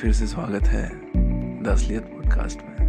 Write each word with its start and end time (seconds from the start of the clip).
फिर 0.00 0.12
से 0.12 0.26
स्वागत 0.26 0.62
है 0.62 0.90
द 1.62 1.66
असलियत 1.68 2.02
पॉडकास्ट 2.02 2.60
में। 2.60 2.86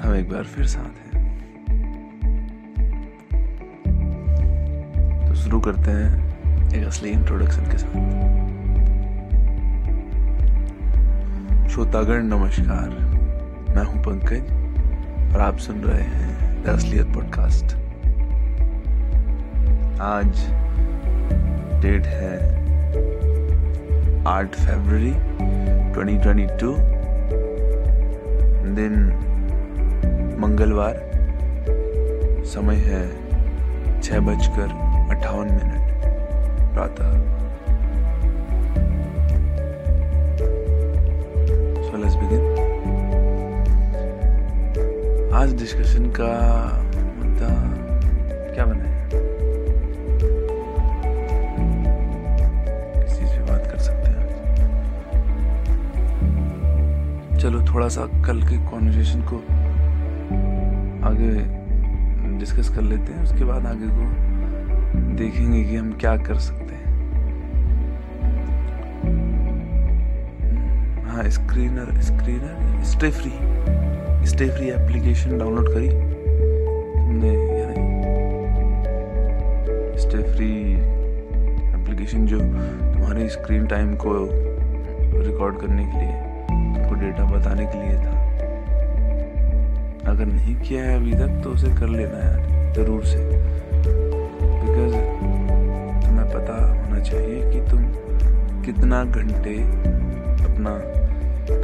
हम 0.00 0.14
एक 0.14 0.30
बार 0.30 0.44
फिर 0.44 0.66
साथ 0.66 1.14
हैं। 1.14 1.24
तो 5.28 5.34
शुरू 5.34 5.60
करते 5.60 5.90
हैं 5.90 6.72
एक 6.74 6.86
असली 6.86 7.10
इंट्रोडक्शन 7.10 7.64
के 7.64 7.78
साथ। 7.78 7.92
श्रोतागण, 11.68 12.22
नमस्कार। 12.22 12.88
मैं 13.76 13.84
हूँ 13.84 14.02
पंकज 14.04 15.34
और 15.34 15.40
आप 15.40 15.58
सुन 15.58 15.80
रहे 15.80 16.02
हैं 16.02 16.62
द 16.64 16.68
असलियत 16.68 17.06
पॉडकास्ट 17.06 17.64
आज 20.00 20.46
डेट 21.82 22.06
है 22.06 22.58
आठ 24.26 24.54
फरवरी 24.54 25.12
2022 25.92 26.74
दिन 28.74 29.12
मंगलवार। 30.38 31.10
समय 32.44 32.76
है 32.76 33.10
छह 34.00 34.20
बजकर 34.20 34.68
अट्ठावन 35.10 35.46
मिनट। 35.46 35.88
प्रातः। 36.74 37.38
आज 45.34 45.58
डिस्कशन 45.58 46.06
का 46.06 46.30
मुद्दा 47.18 47.48
क्या 48.54 48.64
बनाए 48.64 48.97
चलो 57.48 57.60
थोड़ा 57.66 57.86
सा 57.88 58.02
कल 58.26 58.40
के 58.42 58.56
कॉन्वर्जेशन 58.70 59.20
को 59.28 59.36
आगे 61.08 61.28
डिस्कस 62.38 62.68
कर 62.74 62.82
लेते 62.82 63.12
हैं, 63.12 63.22
उसके 63.22 63.44
बाद 63.44 63.66
आगे 63.66 63.86
को 63.88 65.14
देखेंगे 65.16 65.62
कि 65.64 65.76
हम 65.76 65.92
क्या 66.00 66.16
कर 66.16 66.38
सकते 66.38 66.74
हैं। 66.74 66.84
हाँ 71.06 71.28
screener 71.30 72.00
screener 72.02 72.84
stay 72.84 73.10
free 73.10 73.32
stay 74.28 74.50
free 74.50 74.68
application 74.68 75.38
download 75.38 75.72
करी। 75.74 75.88
तुमने 75.88 77.34
स्टे 79.98 80.22
फ्री 80.32 80.52
एप्लीकेशन 81.80 82.26
जो 82.26 82.38
तुम्हारे 82.38 83.28
स्क्रीन 83.28 83.66
टाइम 83.66 83.94
को 83.96 84.16
रिकॉर्ड 85.26 85.60
करने 85.60 85.84
के 85.84 85.98
लिए 85.98 86.26
आपको 86.48 86.94
डेटा 86.94 87.24
बताने 87.24 87.66
के 87.66 87.78
लिए 87.78 87.96
था। 87.98 88.16
अगर 90.10 90.26
नहीं 90.26 90.54
किया 90.56 90.82
है 90.84 90.94
अभी 90.96 91.12
तक 91.12 91.40
तो 91.44 91.50
उसे 91.50 91.70
कर 91.70 91.88
लेना 91.88 92.18
यार, 92.18 92.72
ज़रूर 92.74 93.04
से। 93.04 93.18
बिकॉज़ 94.60 94.94
तुम्हें 96.04 96.28
पता 96.28 96.56
होना 96.66 97.00
चाहिए 97.00 97.50
कि 97.52 97.60
तुम 97.70 97.84
कितना 98.64 99.04
घंटे 99.04 99.54
अपना 100.44 100.72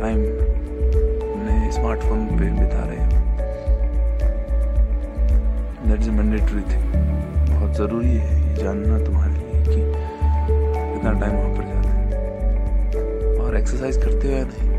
टाइम 0.00 0.18
अपने 0.24 1.72
स्मार्टफ़ोन 1.72 2.26
पे 2.28 2.50
बिता 2.50 2.84
रहे 2.84 3.04
हो। 3.04 3.22
दैट्स 5.88 6.08
मैंडेटरी 6.08 6.62
थिंग 6.72 6.92
बहुत 7.50 7.76
ज़रूरी 7.76 8.08
है 8.08 8.40
ये 8.40 8.54
जानना 8.54 8.98
तुम्हारे 9.04 9.32
लिए 9.32 9.62
कि 9.64 9.80
कितना 10.92 11.12
टाइम 11.20 11.34
वहाँ 11.34 11.54
पर 11.56 11.64
जाता 11.64 11.90
है। 11.90 13.36
और 13.38 13.56
एक्सरसाइज 13.56 13.96
करते 13.96 14.28
हो 14.28 14.34
या 14.34 14.44
नहीं? 14.44 14.73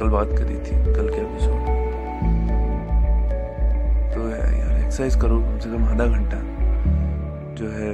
कल 0.00 0.08
बात 0.08 0.28
करी 0.28 0.54
थी, 0.56 0.74
कल 0.94 1.08
के 1.08 1.20
एपिसोड 1.20 1.58
तो 4.14 4.28
यार 4.28 4.76
एक्सरसाइज 4.76 5.16
करो, 5.22 5.40
कम 5.40 5.58
से 5.58 5.70
कम 5.70 5.82
आधा 5.84 6.06
घंटा। 6.06 6.36
जो 7.54 7.68
है 7.70 7.90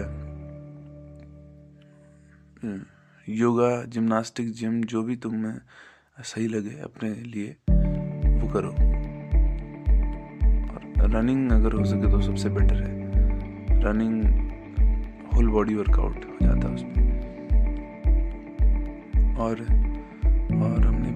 योगा 3.28 3.70
जिम्नास्टिक 3.84 4.52
जिम 4.52 4.82
जो 4.84 5.02
भी 5.02 5.16
तुम्हें 5.16 5.54
सही 6.24 6.46
लगे 6.48 6.74
अपने 6.80 7.10
लिए, 7.10 7.56
वो 7.68 8.48
करो। 8.52 8.70
और 10.68 11.10
रनिंग 11.16 11.52
अगर 11.52 11.72
हो 11.72 11.84
सके 11.84 12.10
तो 12.10 12.20
सबसे 12.20 12.48
बेटर 12.48 12.82
है। 12.82 12.90
रनिंग 13.82 14.22
होल 15.34 15.48
बॉडी 15.48 15.74
वर्कआउट 15.74 16.24
हो 16.24 16.46
जाता 16.46 16.68
है 16.68 16.74
उसमें। 16.74 16.94
और 19.38 19.54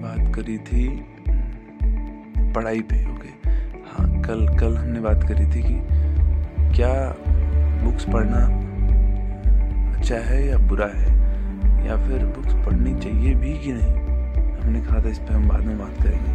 बात 0.01 0.35
करी 0.35 0.57
थी, 0.57 0.87
पढ़ाई 2.53 2.81
पे 2.81 2.95
ओके 3.11 3.29
हाँ 3.87 4.07
कल 4.21 4.45
कल 4.59 4.77
हमने 4.77 4.99
बात 4.99 5.23
करी 5.23 5.45
थी 5.45 5.61
कि 5.63 5.75
क्या 6.75 6.93
बुक्स 7.83 8.05
पढ़ना 8.05 8.39
अच्छा 9.95 10.15
है 10.15 10.47
या 10.47 10.57
बुरा 10.57 10.85
है? 10.85 11.09
या 11.87 11.95
फिर 11.97 12.25
बुक्स 12.27 12.53
पढ़नी 12.65 12.93
चाहिए 12.99 13.33
भी 13.35 13.53
कि 13.59 13.71
नहीं? 13.73 13.93
हमने 14.59 14.81
कहा 14.81 15.03
था 15.03 15.09
इस 15.09 15.19
पर 15.19 15.33
हम 15.33 15.47
बाद 15.49 15.61
में 15.61 15.77
बात 15.79 16.03
करेंगे। 16.03 16.33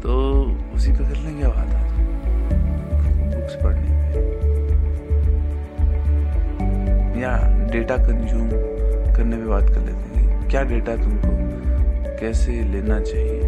तो 0.00 0.12
उसी 0.74 0.92
पे 0.92 0.98
कर 0.98 1.16
लेंगे 1.16 1.44
बात 1.44 1.74
आज 1.74 1.92
बुक्स 3.34 3.54
पढ़ने 3.54 3.90
पे। 3.92 4.20
या 7.20 7.32
डेटा 7.72 7.96
कंज्यूम 7.96 8.48
करने 9.16 9.36
पे 9.36 9.46
बात 9.46 9.64
कर 9.64 9.80
लेते 9.80 9.92
हैं। 9.92 10.07
क्या 10.50 10.62
डेटा 10.62 10.96
तुमको? 10.96 11.28
कैसे 12.20 12.52
लेना 12.52 13.00
चाहिए? 13.00 13.42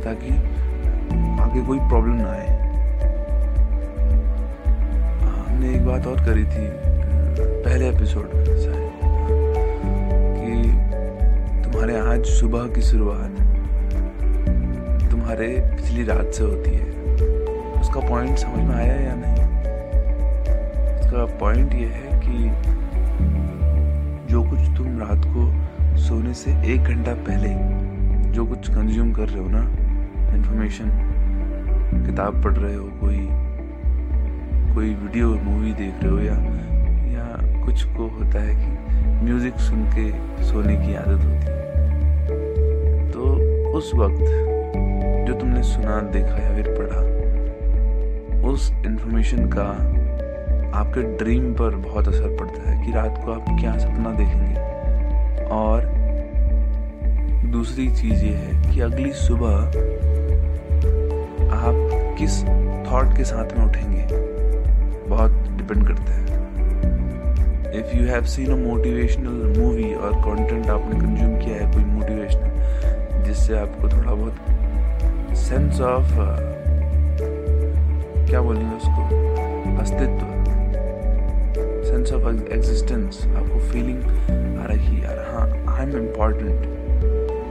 ताकि 0.00 0.28
आगे 1.42 1.60
कोई 1.66 1.78
प्रॉब्लम 1.78 2.14
ना 2.14 2.30
आए। 2.30 2.46
हमने 5.48 5.70
एक 5.70 5.86
बात 5.86 6.06
और 6.06 6.16
करी 6.24 6.44
थी, 6.44 6.70
पहले 7.64 7.88
एपिसोड 7.88 8.30
में 8.34 8.44
कि 10.36 10.62
तुम्हारे 11.64 11.98
आज 11.98 12.24
सुबह 12.26 12.74
की 12.74 12.82
शुरुआत 12.82 13.30
तुम्हारे 15.10 15.46
पिछली 15.46 16.04
रात 16.04 16.30
से 16.34 16.44
होती 16.44 16.70
है। 16.70 16.86
उसका 17.80 18.00
पॉइंट 18.00 18.38
समझ 18.38 18.58
में 18.58 18.74
आया 18.74 18.94
या 18.94 19.14
नहीं? 19.14 19.46
उसका 21.00 21.38
पॉइंट 21.38 21.72
ये 21.72 21.86
है 21.86 22.20
कि 22.20 22.50
जो 24.32 24.42
कुछ 24.42 24.60
तुम 24.76 24.98
रात 24.98 25.24
को 25.24 25.65
सोने 26.06 26.32
से 26.34 26.50
एक 26.72 26.84
घंटा 26.84 27.12
पहले 27.26 27.48
जो 28.32 28.44
कुछ 28.46 28.68
कंज्यूम 28.70 29.12
कर 29.12 29.28
रहे 29.28 29.42
हो 29.42 29.48
ना 29.50 29.62
इन्फॉर्मेशन 30.34 30.90
किताब 32.06 32.42
पढ़ 32.44 32.52
रहे 32.52 32.74
हो, 32.74 32.84
कोई 33.00 33.18
कोई 34.74 34.92
वीडियो 34.94 35.28
मूवी 35.44 35.72
देख 35.72 36.02
रहे 36.02 36.10
हो 36.10 36.18
या 36.18 36.34
या 37.12 37.24
कुछ 37.64 37.84
को 37.96 38.06
होता 38.08 38.42
है 38.42 38.54
कि 38.54 39.24
म्यूज़िक 39.24 39.58
सुन 39.60 39.84
के 39.94 40.44
सोने 40.44 40.76
की 40.76 40.94
आदत 40.94 41.24
होती 41.24 41.46
है। 41.46 43.10
तो 43.10 43.22
उस 43.72 43.90
वक्त 43.94 44.24
जो 45.26 45.38
तुमने 45.40 45.62
सुना, 45.62 46.00
देखा 46.12 46.36
या 46.36 46.54
फिर 46.54 46.74
पढ़ा, 46.78 47.00
उस 48.50 48.70
इन्फॉर्मेशन 48.86 49.48
का 49.48 49.68
आपके 50.78 51.02
ड्रीम 51.16 51.52
पर 51.54 51.76
बहुत 51.88 52.08
असर 52.08 52.36
पड़ता 52.36 52.70
है 52.70 52.84
कि 52.86 52.92
रात 52.92 53.22
को 53.24 53.32
आप 53.32 53.56
क्या 53.60 53.76
सपना 53.78 54.12
देखेंगे 54.14 55.48
और 55.52 55.94
दूसरी 57.52 57.86
चीज़ 57.96 58.24
ये 58.24 58.32
है 58.32 58.72
कि 58.72 58.80
अगली 58.80 59.12
सुबह 59.14 59.54
आप 61.56 61.76
किस 62.18 62.42
थॉट 62.86 63.16
के 63.16 63.24
साथ 63.24 63.56
में 63.58 63.64
उठेंगे, 63.64 64.02
बहुत 65.08 65.32
डिपेंड 65.56 65.86
करता 65.88 66.12
है। 66.12 66.24
If 67.80 67.96
you 67.96 68.06
have 68.08 68.24
seen 68.34 68.50
a 68.52 68.56
motivational 68.58 69.58
movie 69.58 69.92
और 69.94 70.12
कंटेंट 70.26 70.66
आपने 70.70 71.00
कंज्यूम 71.00 71.36
किया 71.38 71.56
है, 71.56 71.72
कोई 71.72 71.84
मोटिवेशनल 71.84 73.22
जिससे 73.24 73.58
आपको 73.58 73.88
थोड़ा 73.88 74.12
बहुत 74.12 75.36
सेंस 75.38 75.80
ऑफ़ 75.80 76.14
क्या 78.28 78.40
बोलेंगे 78.40 78.76
उसको? 78.76 79.02
अस्तित्व 79.80 80.34
सेंस 81.86 82.12
ऑफ़ 82.12 82.52
एग्जिस्टेंस 82.52 83.20
आपको 83.26 83.58
फीलिंग 83.72 84.02
आ 84.60 84.66
रही 84.66 85.04
यार 85.04 85.18
हाँ 85.28 85.46
आई 85.76 85.82
एम 85.82 85.96
इंपॉर्टेंट 85.98 86.74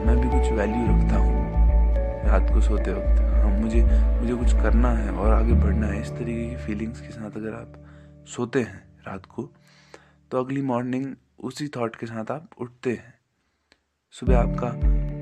मैं 0.06 0.16
भी 0.18 0.28
कुछ 0.30 0.52
वैल्यू 0.52 0.86
रखता 0.86 1.18
हूँ। 1.18 1.34
रात 2.26 2.50
को 2.54 2.62
सोते 2.62 2.92
वक्त। 2.92 3.22
हाँ 3.22 3.60
मुझे 3.60 3.82
मुझे 4.22 4.36
कुछ 4.36 4.54
करना 4.54 4.90
है 4.92 5.12
और 5.12 5.32
आगे 5.32 5.54
बढ़ना 5.54 5.88
है। 5.88 6.02
इस 6.02 6.10
तरीके 6.10 6.50
की 6.50 6.56
फीलिंग्स 6.56 7.02
के 7.02 7.10
साथ 7.10 7.38
अगर 7.38 7.54
आप 7.54 7.74
सोते 8.28 8.60
हैं 8.60 8.84
रात 9.08 9.26
को 9.26 9.50
तो 10.32 10.40
अगली 10.40 10.62
मॉर्निंग 10.62 11.06
उसी 11.44 11.68
थॉट 11.68 11.96
के 11.96 12.06
साथ 12.06 12.32
आप 12.32 12.50
उठते 12.62 12.92
हैं। 12.92 13.14
सुबह 14.14 14.38
आपका 14.38 14.72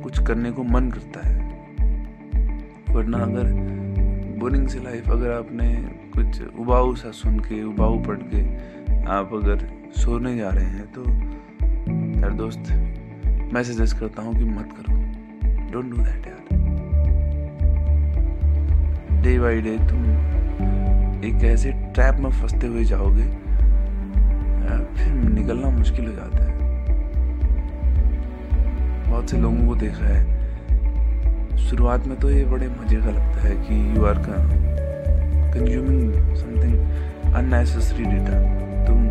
कुछ 0.03 0.19
करने 0.27 0.51
को 0.51 0.63
मन 0.63 0.89
करता 0.91 1.27
है। 1.27 1.41
वरना 2.95 3.17
अगर 3.17 3.51
बोरिंग 4.39 4.67
से 4.67 4.79
लाइफ 4.79 5.09
अगर 5.09 5.31
आपने 5.31 5.73
कुछ 6.15 6.41
उबाऊ 6.59 6.95
सा 6.95 7.11
सुन 7.11 7.39
के, 7.39 7.63
उबाऊ 7.63 8.03
पढ़ 8.03 8.19
के 8.25 8.41
आप 9.11 9.33
अगर 9.33 9.67
सोने 9.97 10.35
जा 10.37 10.49
रहे 10.49 10.65
हैं 10.65 10.91
तो 10.91 11.03
यार 12.21 12.33
दोस्त 12.33 12.63
मैं 13.53 13.61
सजेस्ट 13.63 13.97
करता 13.97 14.21
हूँ 14.21 14.33
कि 14.35 14.43
मत 14.43 14.69
करो। 14.77 14.93
डोंट 15.71 15.89
डू 15.89 15.97
दैट 15.97 16.27
यार। 16.27 16.41
डे 19.23 19.37
बाई 19.39 19.61
डे 19.61 19.77
तुम 19.89 20.05
एक 21.25 21.43
ऐसे 21.43 21.71
ट्रैप 21.93 22.19
में 22.19 22.29
फंसते 22.31 22.67
हुए 22.67 22.83
जाओगे 22.83 23.25
फिर 24.95 25.13
निकलना 25.13 25.69
मुश्किल 25.69 26.07
हो 26.07 26.13
जाता 26.13 26.43
है। 26.43 26.51
बहुत 29.09 29.29
से 29.29 29.37
लोगों 29.37 29.67
को 29.67 29.75
देखा 29.75 30.05
है। 30.05 31.57
शुरुआत 31.59 32.07
में 32.07 32.19
तो 32.19 32.29
ये 32.29 32.43
बड़े 32.45 32.67
मज़े 32.69 32.97
का 32.97 33.11
लगता 33.11 33.47
है 33.47 33.55
कि 33.67 33.75
यू 33.95 34.05
आर 34.05 34.23
का 34.25 34.41
कंज्यूमिंग 35.53 36.35
समथिंग 36.35 37.33
अननेसेसरी 37.35 38.03
डेटा 38.05 38.35
तुम 38.87 39.07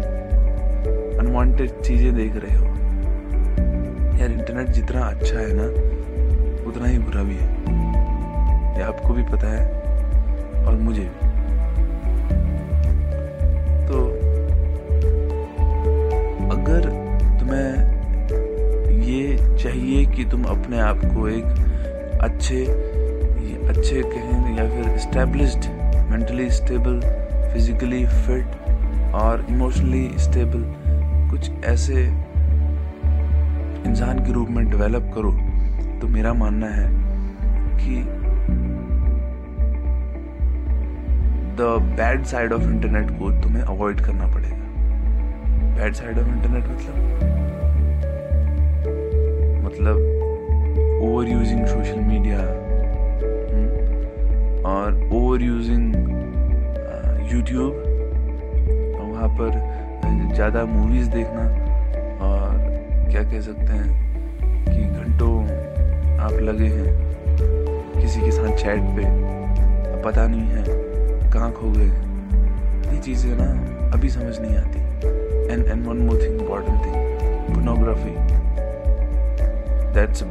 अनवांटेड 1.19 1.81
चीज़ें 1.81 2.15
देख 2.15 2.37
रहे 2.37 2.57
हो। 2.57 2.72
यार 4.23 4.33
इंटरनेट 4.33 4.69
जितना 4.69 5.01
अच्छा 5.01 5.39
है 5.39 5.53
ना, 5.53 5.65
उतना 6.69 6.87
ही 6.87 6.99
बुरा 6.99 7.23
भी 7.23 7.35
है। 7.35 7.47
ये 8.77 8.83
आपको 8.83 9.15
भी 9.15 9.23
पता 9.23 9.49
है, 9.49 9.65
और 10.67 10.77
मुझे 10.77 11.03
भी। 11.03 11.31
तो 13.87 14.05
अगर 16.55 16.89
तुम्हें 17.41 17.93
ये 19.03 19.57
चाहिए 19.57 20.05
कि 20.07 20.25
तुम 20.25 20.45
अपने 20.45 20.79
आप 20.79 21.05
को 21.05 21.29
एक 21.29 21.45
अच्छे 22.23 22.65
अच्छे 23.69 24.03
कहें 24.03 24.57
या 24.59 24.69
फिर 24.71 24.95
established 24.95 25.67
mentally 26.11 26.51
stable 26.51 27.01
physically 27.53 28.07
fit 28.07 28.47
और 29.15 29.47
इमोशनली 29.51 30.11
स्टेबल 30.19 30.65
कुछ 31.31 31.51
ऐसे 31.65 32.05
इंसान 33.87 34.19
के 34.27 34.33
रूप 34.33 34.49
में 34.49 34.65
डेवलप 34.71 35.11
करो 35.15 35.31
तो 36.01 36.09
मेरा 36.09 36.33
मानना 36.35 36.67
है 36.67 36.89
कि 37.79 38.03
the 41.57 41.67
bad 41.97 42.25
side 42.25 42.53
of 42.53 42.63
internet 42.63 43.11
को 43.19 43.31
तुम्हें 43.43 43.63
अवॉइड 43.63 44.01
करना 44.01 44.27
पड़ेगा। 44.27 44.57
बैड 45.77 45.95
साइड 45.95 46.19
ऑफ़ 46.19 46.29
इंटरनेट 46.29 46.65
मतलब? 46.65 46.95
मतलब 49.65 49.97
ओवर 51.03 51.29
यूजिंग 51.29 51.67
सोशल 51.67 52.01
मीडिया 52.01 52.39
और 54.71 55.09
ओवर 55.13 55.43
यूजिंग 55.43 55.95
यूट्यूब 57.33 57.73
वहाँ 59.01 59.29
पर 59.29 59.51
ज़्यादा 60.35 60.65
मूवीज़ 60.65 61.11
देखना। 61.11 61.62
क्या 63.13 63.23
कह 63.23 63.41
सकते 63.41 63.73
हैं 63.73 63.89
कि 64.65 64.85
घंटों 65.01 65.33
आप 66.19 66.33
लगे 66.33 66.65
हैं 66.65 66.93
किसी 68.01 68.21
के 68.21 68.31
साथ 68.31 68.57
चैट 68.57 68.83
पे? 68.97 69.05
पता 70.03 70.27
नहीं 70.27 70.41
है 70.41 70.63
कहाँ 71.33 71.53
खो 71.53 71.71
गए 71.71 71.89
ये 72.95 73.01
चीज़ें 73.03 73.31
ना 73.37 73.49
अभी 73.93 74.09
समझ 74.09 74.39
नहीं 74.41 74.57
आती। 74.57 74.79
And 75.53 75.67
and 75.67 75.87
one 75.87 75.97
more 75.97 76.23
thing 76.23 76.41
important 76.41 76.85
thing 76.85 76.95
pornography 77.49 78.15
that's 79.95 80.25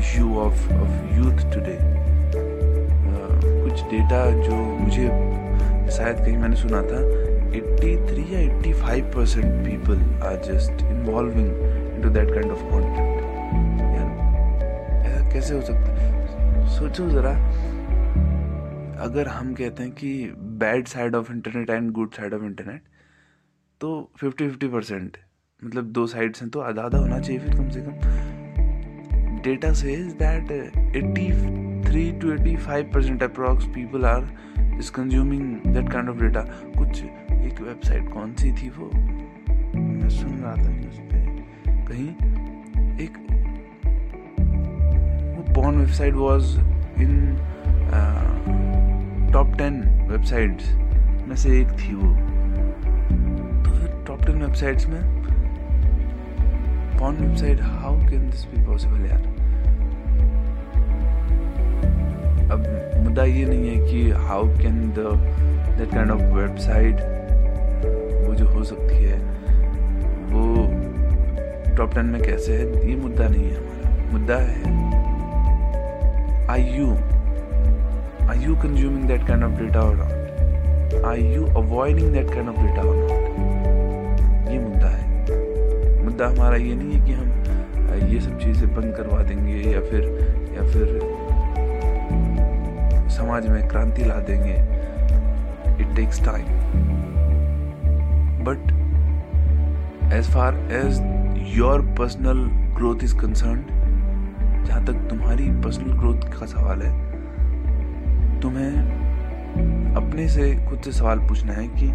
issue 0.00 0.30
of, 0.42 0.60
of 0.74 0.92
youth 1.14 1.40
today. 1.54 1.78
Uh, 3.12 3.40
कुछ 3.44 3.82
डेटा 3.82 4.20
जो 4.48 4.54
मुझे 4.54 5.06
शायद 5.96 6.16
कहीं 6.16 6.36
मैंने 6.36 6.56
सुना 6.56 6.82
था 6.82 7.29
83 7.50 8.24
या 8.32 8.40
85 8.58 9.14
percent 9.14 9.46
people 9.64 9.98
are 10.26 10.36
just 10.44 10.82
involving 10.82 11.48
into 11.94 12.10
that 12.10 12.30
kind 12.34 12.50
of 12.50 12.62
content 12.64 13.20
यार 13.94 14.10
ऐसा 15.06 15.30
कैसे 15.32 15.54
हो 15.54 15.60
सकता 15.60 16.00
है? 16.00 16.66
सोचो 16.78 17.08
ज़रा। 17.10 17.32
अगर 19.04 19.28
हम 19.28 19.54
कहते 19.54 19.82
हैं 19.82 19.92
कि 19.92 20.12
bad 20.62 20.86
side 20.86 21.14
of 21.14 21.32
internet 21.32 21.70
and 21.70 21.90
good 21.92 22.14
side 22.14 22.34
of 22.34 22.42
internet 22.44 22.82
तो 23.80 24.10
फिफ्टी 24.20 24.48
फिफ्टी 24.48 24.68
परसेंट 24.68 25.16
मतलब 25.64 25.84
दो 25.92 26.06
साइड्स 26.06 26.40
हैं 26.42 26.50
तो 26.50 26.60
आधा 26.60 26.82
आधा 26.82 26.98
होना 26.98 27.18
चाहिए 27.20 27.40
फिर 27.40 27.54
कम 27.56 27.70
से 27.70 27.80
कम। 27.80 27.92
Data 29.44 29.68
says 29.74 30.08
that 30.16 30.50
83 30.52 32.02
to 32.22 32.32
85 32.32 32.90
percent 32.96 33.22
approx 33.26 33.68
people 33.76 34.04
are 34.08 34.24
just 34.74 34.92
consuming 34.98 35.46
that 35.76 35.88
kind 35.94 36.12
of 36.12 36.18
data 36.22 36.42
कुछ 36.76 37.00
एक 37.46 37.60
वेबसाइट 37.60 38.08
कौन 38.12 38.34
सी 38.34 38.52
थी 38.52 38.68
वो? 38.68 38.90
मैं 39.76 40.08
सुन 40.08 40.38
रहा 40.38 40.54
था 40.54 40.68
न्यूज़ 40.68 41.00
पे। 41.00 41.18
कहीं 41.88 42.08
एक 42.98 43.16
वो 45.36 45.62
porn 45.62 45.78
website 45.78 46.14
was 46.14 46.58
in 47.00 47.36
top 49.32 49.56
ten 49.58 49.80
websites 50.10 50.72
में 51.28 51.36
से 51.36 51.60
एक 51.60 51.68
थी 51.68 51.94
वो। 51.94 52.14
तो 53.64 53.70
फिर 53.70 54.04
टॉप 54.06 54.26
टेन 54.26 54.42
वेबसाइट्स 54.42 54.86
में 54.86 55.20
porn 57.00 57.18
website, 57.18 57.60
how 57.74 57.92
can 58.08 58.24
this 58.30 58.40
be 58.48 58.62
possible 58.64 59.04
यार? 59.10 59.22
अब 62.52 62.66
मुद्दा 63.04 63.24
ये 63.24 63.44
नहीं 63.44 63.68
है 63.68 63.92
कि 63.92 64.10
how 64.10 64.48
can 64.48 64.90
the 64.90 64.98
that 65.78 65.90
kind 65.90 66.10
of 66.10 66.22
website 66.22 66.96
जो 68.40 68.46
हो 68.48 68.62
सकती 68.64 68.96
है, 69.04 69.18
वो 70.32 70.42
टॉप 71.76 71.94
टेन 71.94 72.06
में 72.06 72.20
कैसे 72.22 72.52
है, 72.52 72.88
ये 72.88 72.96
मुद्दा 72.96 73.28
नहीं 73.28 73.44
है 73.44 73.56
हमारा। 73.56 74.12
मुद्दा 74.12 74.36
है 74.40 74.78
I 76.50 76.62
you 76.76 76.86
I 78.30 78.38
you 78.38 78.54
consuming 78.56 79.06
that 79.08 79.26
kind 79.26 79.44
of 79.44 79.52
data 79.60 79.80
और 79.80 79.96
not 79.96 81.04
I 81.06 81.22
you 81.34 81.44
avoiding 81.58 82.12
that 82.12 82.28
kind 82.28 82.48
of 82.48 82.56
data 82.56 82.82
और 82.82 82.96
नॉट 82.96 84.50
ये 84.50 84.58
मुद्दा 84.58 84.88
है। 84.88 85.04
मुद्दा 86.04 86.28
हमारा 86.28 86.56
ये 86.56 86.74
नहीं 86.74 86.92
है 86.92 87.06
कि 87.06 87.12
हम 87.12 87.28
ये 88.12 88.20
सब 88.20 88.38
चीज़ें 88.38 88.74
बंद 88.74 88.94
करवा 88.96 89.22
देंगे 89.22 89.70
या 89.70 89.80
फिर 89.80 90.02
या 90.54 90.66
फिर 90.72 90.98
समाज 93.10 93.46
में 93.48 93.68
क्रांति 93.68 94.04
ला 94.04 94.18
देंगे। 94.28 94.54
It 95.82 95.94
takes 95.96 96.24
time 96.24 96.46
but 98.44 98.72
as 100.12 100.30
far 100.30 100.54
as 100.72 101.00
your 101.56 101.82
personal 101.98 102.48
growth 102.76 103.04
is 103.04 103.16
concern 103.16 103.64
जहाँ 104.66 104.84
तक 104.84 105.06
तुम्हारी 105.10 105.50
पर्सनल 105.62 105.92
ग्रोथ 105.92 106.28
का 106.38 106.46
सवाल 106.46 106.82
है, 106.82 106.92
तुम्हें 108.40 109.94
अपने 109.96 110.28
से 110.28 110.52
खुद 110.68 110.80
से 110.80 110.92
सवाल 110.92 111.18
पूछना 111.18 111.52
है 111.52 111.66
कि 111.68 111.90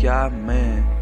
क्या 0.00 0.28
मैं 0.28 0.98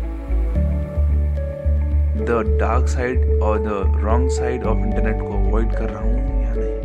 द 2.25 2.59
डार्क 2.61 2.87
साइड 2.89 3.41
और 3.43 3.59
the 3.59 4.01
wrong 4.05 4.31
side 4.31 4.65
of 4.65 4.79
internet 4.79 5.21
को 5.21 5.33
अवॉइड 5.45 5.73
कर 5.73 5.91
रहा 5.91 6.03
हूँ 6.03 6.43
या 6.45 6.55
नहीं? 6.57 6.77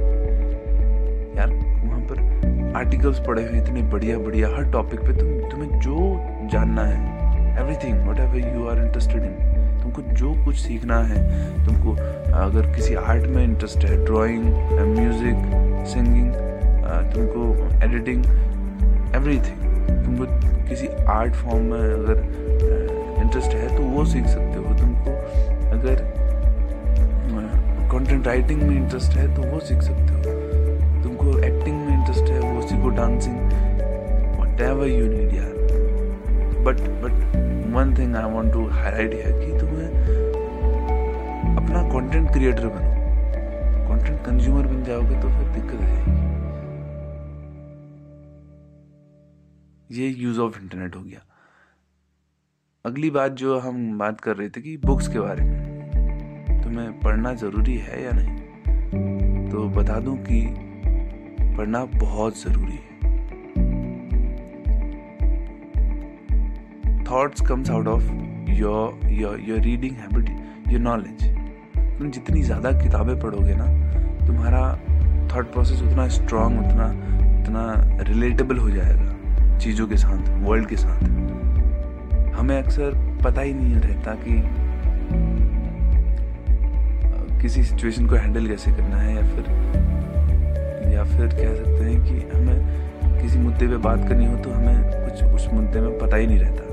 यार, 1.38 1.50
वहाँ 1.86 2.02
पर 2.02 2.74
आर्टिकल्स 2.76 3.20
पढ़े 3.20 3.48
हुए 3.48 3.62
इतने 3.62 3.82
बढ़िया 3.82 4.18
बढ़िया 4.18 4.48
हर 4.48 4.72
टॉपिक 4.72 5.00
पे 5.00 5.14
तुम, 5.14 5.50
तुम्हें 5.50 5.80
जो 5.80 5.98
जानना 6.52 6.84
है 6.84 7.11
everything 7.60 8.08
whatever 8.20 8.54
you 8.56 8.68
are 8.70 8.86
interested 8.86 9.24
in 9.24 9.34
तुमको 9.82 10.02
जो 10.16 10.34
कुछ 10.46 10.56
सीखना 10.58 11.00
है, 11.04 11.20
तुमको 11.66 11.92
अगर 12.40 12.72
किसी 12.76 12.96
आर्ट 12.96 13.28
में 13.28 13.44
इंटरेस्ट 13.44 13.86
है 13.86 13.96
ड्राइंग 14.06 14.44
म्यूज़िक 14.90 15.86
सिंगिंग 15.94 16.34
तुमको 17.14 17.42
एडिटिंग 17.86 18.26
एवरीथिंग 19.16 19.60
तुमको 20.04 20.26
किसी 20.70 20.88
आर्ट 21.10 21.34
फॉर्म 21.36 21.64
में 21.66 21.80
अगर 21.80 22.18
इंटरेस्ट 23.22 23.54
है 23.54 23.76
तो 23.78 23.84
वो 23.84 24.06
सीख 24.06 24.26
सकते 24.28 24.58
हो। 24.58 24.78
तुमको 24.80 25.12
अगर 25.72 26.10
कंटेंट 27.92 28.28
राइटिंग 28.28 28.62
में 28.62 28.76
इंटरेस्ट 28.76 29.18
है 29.18 29.34
तो 29.36 29.42
वो 29.44 29.60
सीख 29.62 29.82
सकते 29.82 30.14
हो। 30.14 30.20
तुमको 31.04 31.38
एक्टिंग 31.40 31.78
में 31.78 31.94
इंटरेस्ट 31.94 32.32
है, 32.32 32.40
वो 32.42 32.62
सीखो 32.68 32.90
dancing 32.98 33.38
what 34.40 34.62
ever 34.62 34.88
you 34.88 35.08
need 35.08 35.34
यार। 35.36 35.61
But 36.64 36.82
but 37.04 37.14
one 37.76 37.94
thing 37.98 38.16
I 38.16 38.32
want 38.32 38.54
to 38.54 38.68
highlight 38.68 39.14
है 39.14 39.32
कि 39.34 39.60
तुम्हें 39.60 39.88
अपना 41.58 41.82
कंटेंट 41.90 42.32
क्रिएटर 42.32 42.68
बनो। 42.68 42.92
कंटेंट 43.90 44.26
कंज्यूमर 44.26 44.68
बन 44.68 44.84
जाओगे 44.84 45.16
तो 45.22 45.30
फिर 45.30 45.48
दिक्कत 45.50 45.82
है 45.82 46.00
ये 49.92 50.08
यूज़ 50.08 50.40
ऑफ़ 50.40 50.62
इंटरनेट 50.62 50.96
हो 50.96 51.02
गया। 51.02 51.20
अगली 52.86 53.10
बात 53.10 53.32
जो 53.32 53.60
हम 53.60 53.98
बात 53.98 54.22
कर 54.22 54.36
रहे 54.38 54.50
थे 54.50 54.62
कि 54.62 54.78
बुक्स 54.78 55.08
के 55.08 55.20
बारे 55.20 55.44
में। 55.44 56.62
तुम्हें 56.64 57.00
पढ़ना 57.00 57.34
ज़रूरी 57.34 57.78
है 57.78 58.04
या 58.04 58.12
नहीं? 58.14 59.50
तो 59.50 59.68
बता 59.70 60.00
दूँ 60.00 60.18
कि 60.18 60.46
पढ़ना 61.58 61.86
बहुत 61.86 62.42
ज़रूरी 62.42 62.74
है। 62.74 62.91
Thoughts 67.12 67.42
comes 67.42 67.70
out 67.70 67.88
of 67.88 68.04
your 68.50 69.10
your 69.12 69.40
your 69.40 69.60
reading 69.62 69.96
habit 69.96 70.30
your 70.72 70.82
knowledge 70.82 71.24
तुम 71.98 72.12
जितनी 72.12 72.42
ज़्यादा 72.42 72.72
किताबें 72.72 73.20
पढ़ोगे 73.20 73.56
ना, 73.56 73.66
तुम्हारा 74.28 74.62
थॉट 75.34 75.52
प्रोसेस 75.54 75.82
उतना 75.82 76.08
स्ट्रांग 76.08 76.60
उतना 76.60 76.86
उतना 77.42 77.64
रिलेटेबल 78.04 78.58
हो 78.58 78.70
जाएगा 78.70 79.58
चीज़ों 79.58 79.88
के 79.88 79.98
साथ 79.98 80.30
वर्ल्ड 80.44 80.68
के 80.68 80.76
साथ। 80.76 81.04
हमें 82.36 82.58
अक्सर 82.58 82.96
पता 83.24 83.42
ही 83.42 83.54
नहीं 83.54 83.76
रहता 83.76 84.16
कि, 84.24 84.42
किसी 87.42 87.64
सिचुएशन 87.64 88.08
को 88.08 88.16
हैंडल 88.16 88.48
कैसे 88.48 88.72
करना 88.72 88.98
है 88.98 89.16
या 89.16 89.24
फिर 89.36 90.94
या 90.94 91.04
फिर 91.04 91.28
कह 91.28 91.56
सकते 91.56 91.84
हैं 91.84 92.04
कि 92.06 92.36
हमें 92.36 93.22
किसी 93.22 93.40
मुद्दे 93.40 93.68
पे 93.68 93.78
बात 93.80 94.08
करनी 94.10 94.26
हो 94.26 94.36
तो 94.38 94.52
हमें 94.52 94.84
कुछ 94.86 95.24
उस 95.26 95.48
मुद्दे 95.54 95.82
में 95.82 95.98
पता 96.00 96.18
ही 96.18 96.28
नहीं 96.28 96.40
रहता। 96.40 96.71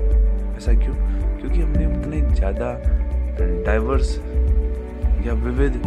ऐसा 0.59 0.73
क्यों? 0.75 0.93
क्योंकि 1.39 1.61
हमने 1.61 1.85
उतने 1.87 2.21
ज़्यादा 2.35 2.69
डाइवर्स 3.65 4.09
या 5.25 5.33
विविध 5.43 5.81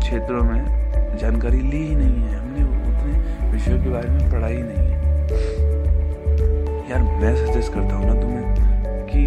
क्षेत्रों 0.00 0.42
में 0.44 1.16
जानकारी 1.18 1.60
ली 1.60 1.82
ही 1.86 1.94
नहीं 1.96 2.22
है। 2.22 2.38
हमने 2.38 2.62
उतने 2.88 3.50
विषयों 3.50 3.78
के 3.82 3.90
बारे 3.90 4.08
में 4.08 4.30
पढ़ा 4.32 4.46
ही 4.46 4.62
नहीं 4.62 4.86
है। 4.88 4.96
यार, 6.90 7.02
मैं 7.20 7.34
सजेस्ट 7.36 7.72
करता 7.72 7.94
हूँ 7.94 8.06
ना 8.06 8.20
तुम्हें 8.20 8.44
कि 9.10 9.22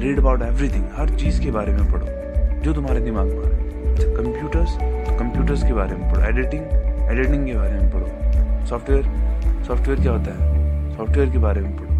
रीड 0.00 0.18
अबाउट 0.18 0.42
एवरीथिंग 0.42 0.84
हर 0.96 1.08
चीज़ 1.16 1.40
के 1.42 1.50
बारे 1.50 1.72
में 1.72 1.84
पढ़ो, 1.92 2.06
जो 2.62 2.72
तुम्हारे 2.72 3.00
दिमाग 3.00 3.26
में 3.26 3.38
आ 3.38 3.48
अच्छा 3.92 4.08
कंप्यूटर्स 4.14 4.76
तो 5.06 5.18
कंप्यूटर्स 5.18 5.62
के 5.62 5.72
बारे 5.72 5.96
में 5.96 6.10
पढ़ो 6.12 6.22
एडिटिंग 6.28 6.62
एडिटिंग 7.10 7.46
के 7.46 7.54
बारे 7.54 7.72
में 7.72 7.90
पढ़ो। 7.92 8.66
सॉफ्टवेयर 8.66 9.04
सॉफ्टवेयर 9.66 10.00
क्या 10.00 10.12
होता 10.12 10.30
है? 10.32 10.96
सॉफ्टवेयर 10.96 11.30
के 11.30 11.38
बारे 11.38 11.60
में 11.60 11.76
पढ़ो। 11.76 11.93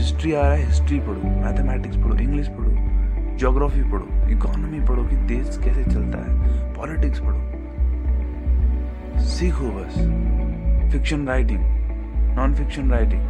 हिस्ट्री 0.00 0.32
आ 0.32 0.40
रहा 0.40 0.52
है, 0.52 0.66
हिस्ट्री 0.66 0.98
पढ़ो 0.98 1.30
मैथमेटिक्स 1.40 1.96
पढ़ो 1.96 2.16
इंग्लिश 2.16 2.48
पढ़ो 2.48 2.70
जोग्राफी 3.38 3.82
पढ़ो 3.90 4.28
इकोनॉमी 4.32 4.80
पढ़ो 4.86 5.02
कि 5.04 5.16
देश 5.28 5.58
कैसे 5.64 5.82
चलता 5.84 6.18
है 6.18 6.74
पॉलिटिक्स 6.74 7.20
पढ़ो। 7.20 7.40
सीखो 9.26 9.70
बस। 9.70 9.94
Fiction 10.92 11.26
writing 11.28 11.60
non 12.36 12.54
fiction 12.54 12.90
writing 12.90 13.22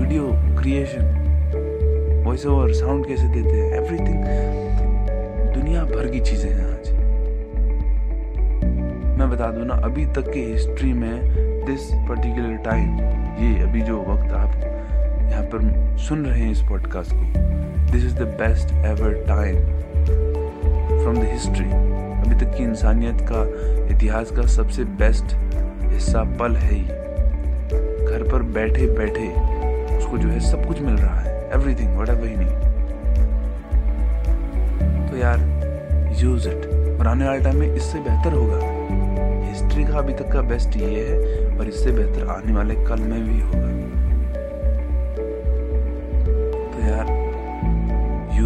video 0.00 0.32
creation 0.60 2.22
voice 2.26 2.46
over 2.46 2.72
sound 2.72 3.06
कैसे 3.06 3.28
देते 3.28 3.56
हैं 3.56 3.68
एवरीथिंग 3.74 4.18
दुनिया 5.54 5.84
भर 5.84 6.10
की 6.12 6.20
चीज़ें 6.20 6.50
हैं 6.50 6.64
आज। 6.64 6.90
मैं 9.18 9.30
बता 9.30 9.50
दूँ 9.52 9.64
ना, 9.66 9.74
अभी 9.74 10.06
तक 10.06 10.32
की 10.32 10.42
हिस्ट्री 10.52 10.92
में 10.92 11.14
दिस 11.66 11.82
पर्टिकुलर 12.08 12.56
टाइम 12.64 12.98
ये 13.40 13.62
अभी 13.62 13.80
जो 13.82 14.00
वक्त 14.02 14.32
आप 14.32 14.50
पर 15.54 15.98
सुन 15.98 16.24
रहे 16.26 16.40
हैं 16.40 16.52
इस 16.52 16.60
पॉडकास्ट 16.62 17.12
को। 17.14 17.22
This 17.92 18.04
is 18.04 18.14
the 18.14 18.22
best 18.40 18.72
ever 18.72 19.12
time 19.28 19.56
from 21.02 21.16
the 21.16 21.24
history 21.24 21.66
अभी 22.20 22.44
तक 22.44 22.56
की 22.56 22.62
इंसानियत 22.62 23.26
का 23.32 23.40
इतिहास 23.94 24.30
का 24.30 24.42
सबसे 24.42 24.84
बेस्ट 24.84 25.34
हिस्सा 25.82 26.22
पल 26.22 26.56
है 26.56 26.74
ही। 26.74 26.84
घर 28.06 28.28
पर 28.32 28.42
बैठे 28.42 28.86
बैठे 28.86 29.28
उसको 29.96 30.18
जो 30.18 30.28
है 30.28 30.40
सब 30.40 30.66
कुछ 30.66 30.80
मिल 30.82 30.94
रहा 30.94 31.20
है। 31.20 31.50
एवरीथिंग 31.54 31.96
वट 31.96 32.08
एवर 32.08 32.26
ही 32.26 32.36
नहीं। 32.36 32.70
तो 35.08 35.16
यार 35.16 35.38
यूज़ 36.18 36.48
इट 36.48 36.66
और 37.00 37.06
आने 37.06 37.24
वाले 37.26 37.40
टाइम 37.40 37.56
में 37.56 37.74
इससे 37.74 37.98
बेहतर 37.98 38.32
होगा। 38.32 38.58
हिस्ट्री 39.48 39.84
का 39.84 39.98
अभी 39.98 40.14
तक 40.14 40.32
का 40.32 40.42
बेस्ट 40.42 40.76
ये 40.76 41.06
है 41.08 41.14
और 41.58 41.68
इससे 41.68 41.92
बेहतर 41.92 42.28
आने 42.28 42.52
वाले 42.52 42.74
कल 42.74 43.00
में 43.00 43.22
भी 43.24 43.40
होगा। 43.40 43.79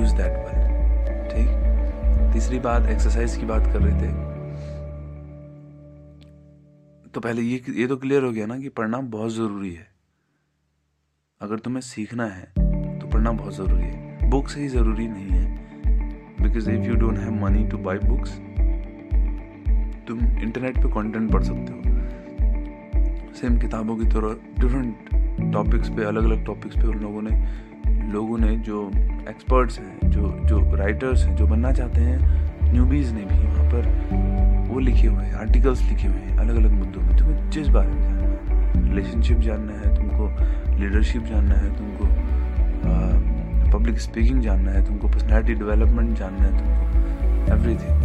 यूज़ 0.05 0.15
दैट 0.17 0.33
वेल 0.39 0.63
ठीक? 1.29 2.33
तीसरी 2.33 2.59
बात 2.59 2.89
एक्सरसाइज 2.91 3.37
की 3.37 3.47
बात 3.47 3.67
कर 3.67 3.81
रहे 3.81 3.95
थे। 3.95 4.13
तो 7.11 7.21
पहले 7.21 7.43
ये 7.43 7.61
ये 7.71 7.87
तो 7.87 7.97
क्लियर 7.97 8.23
हो 8.23 8.31
गया 8.33 8.47
ना 8.47 8.59
कि 8.59 8.69
पढ़ना 8.69 8.99
बहुत 9.15 9.33
ज़रूरी 9.33 9.73
है। 9.75 9.87
अगर 11.41 11.59
तुम्हें 11.59 11.81
सीखना 11.81 12.27
है 12.27 12.47
तो 12.99 13.07
पढ़ना 13.07 13.33
बहुत 13.33 13.55
ज़रूरी 13.57 13.83
है। 13.83 14.31
बुक्स 14.31 14.57
ही 14.57 14.69
ज़रूरी 14.69 15.09
नहीं 15.09 15.29
है। 15.29 15.45
Because 16.43 16.71
if 16.71 16.83
you 16.83 16.95
don't 16.95 17.19
have 17.19 17.33
money 17.45 17.67
to 17.69 17.79
buy 17.79 17.99
books 17.99 18.31
तुम 20.09 20.19
इंटरनेट 20.39 20.77
पे 20.77 20.89
कंटेंट 20.93 21.33
पढ़ 21.33 21.43
सकते 21.43 21.73
हो। 21.73 21.81
सेम 23.35 23.59
किताबों 23.59 23.97
की 23.97 24.07
तरह 24.07 24.37
डिफरेंट 24.61 25.53
टॉपिक्स 25.53 25.89
पे 25.89 26.05
अलग 26.05 26.25
अलग 26.25 26.45
टॉपिक्स 26.47 26.77
पे 26.77 26.87
उन 26.87 26.99
लोगों 26.99 27.23
ने 27.23 27.37
लोगों 28.15 28.39
ने, 28.39 28.57
जो 28.59 28.91
एक्सपर्ट्स 29.29 29.79
हैं, 29.79 30.11
जो 30.11 30.23
जो 30.45 30.59
राइटर्स 30.77 31.25
हैं, 31.25 31.37
जो 31.37 31.47
बनना 31.47 31.73
चाहते 31.73 32.01
हैं 32.01 32.73
न्यूबीज 32.73 33.13
ने 33.13 33.25
भी 33.25 33.39
वहाँ 33.47 33.65
पर 33.71 33.83
वो 34.69 34.81
लिखे 34.81 35.07
हुए 35.07 35.25
हैं 35.25 35.35
आर्टिकल्स 35.37 35.83
लिखे 35.83 36.09
हुए 36.09 36.19
हैं 36.19 36.39
अलग 36.39 36.57
अलग 36.57 36.73
मुद्दों 36.73 37.03
में। 37.03 37.17
तुम्हें 37.17 37.51
जिस 37.51 37.69
बारे 37.69 37.89
में 37.89 38.01
जानना 38.01 38.23
है 38.23 38.89
रिलेशनशिप 38.89 39.39
जानना 39.39 39.73
है, 39.73 39.95
तुमको 39.97 40.25
लीडरशिप 40.81 41.25
जानना 41.25 41.55
है, 41.55 41.69
तुमको 41.79 42.05
पब्लिक 43.73 43.99
स्पीकिंग 44.01 44.41
जानना 44.43 44.71
है, 44.71 44.85
तुमको 44.87 45.09
पर्सनैलिटी 45.09 45.55
डेवलपमेंट 45.55 46.17
जानना 46.19 46.45
है, 46.45 46.53
तुमको 46.59 47.53
एवरीथिंग 47.55 47.97